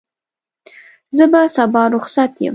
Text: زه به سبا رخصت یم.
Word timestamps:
زه 1.17 1.25
به 1.31 1.41
سبا 1.55 1.83
رخصت 1.93 2.31
یم. 2.41 2.49